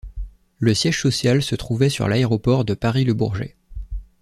[0.57, 3.55] Le siège social se trouvait sur l'aéroport de Paris-Le Bourget.